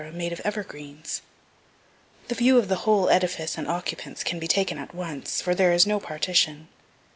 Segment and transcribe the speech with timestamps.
[0.13, 1.21] made of evergreens.
[2.27, 5.73] The view of the whole edifice and occupants can be taken at once, for there
[5.73, 6.69] is no partition.